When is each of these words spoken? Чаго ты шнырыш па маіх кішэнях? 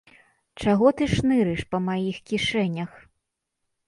Чаго 0.61 0.87
ты 1.01 1.07
шнырыш 1.11 1.61
па 1.73 1.81
маіх 1.87 2.17
кішэнях? 2.31 2.91